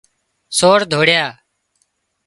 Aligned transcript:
سور 0.57 0.79
ڌوڙيا 0.91 1.25